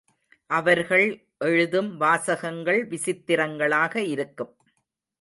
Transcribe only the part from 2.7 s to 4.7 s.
விசித்திரங்களாக இருக்கும்.